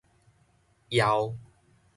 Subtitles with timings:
[0.91, 1.37] 曜